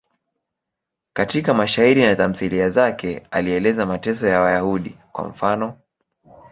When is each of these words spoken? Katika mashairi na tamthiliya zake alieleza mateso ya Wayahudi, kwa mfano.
Katika 1.13 1.53
mashairi 1.53 2.01
na 2.01 2.15
tamthiliya 2.15 2.69
zake 2.69 3.27
alieleza 3.31 3.85
mateso 3.85 4.27
ya 4.27 4.41
Wayahudi, 4.41 4.97
kwa 5.11 5.23
mfano. 5.27 5.77